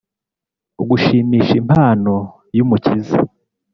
gushimisha 0.89 1.53
impano 1.61 2.15
y'umukiza. 2.57 3.17